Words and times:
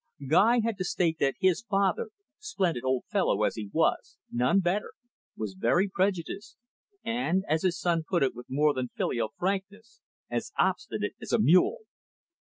Guy 0.27 0.61
had 0.61 0.79
to 0.79 0.83
state 0.83 1.19
that 1.19 1.35
his 1.39 1.61
father, 1.61 2.09
splendid 2.39 2.83
old 2.83 3.03
fellow 3.11 3.43
as 3.43 3.53
he 3.53 3.69
was, 3.71 4.17
none 4.31 4.59
better, 4.59 4.93
was 5.37 5.53
very 5.53 5.87
prejudiced 5.89 6.57
and, 7.05 7.43
as 7.47 7.61
his 7.61 7.79
son 7.79 8.01
put 8.09 8.23
it 8.23 8.33
with 8.33 8.47
more 8.49 8.73
than 8.73 8.89
filial 8.97 9.31
frankness, 9.37 10.01
"as 10.27 10.53
obstinate 10.57 11.13
as 11.21 11.31
a 11.31 11.37
mule." 11.39 11.81